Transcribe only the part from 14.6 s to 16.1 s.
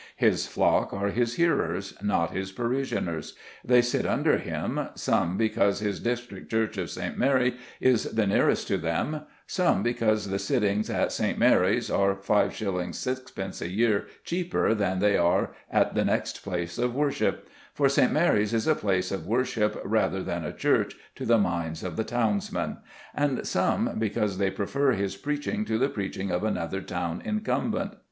than they are at the